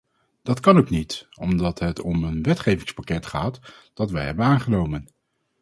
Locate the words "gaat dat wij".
3.25-4.25